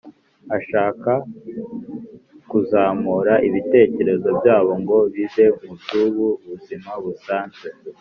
[0.57, 1.11] ashaka
[2.49, 7.67] kuzamura ibitekerezo byabo ngo bive mu by’ubu buzima busanzwe,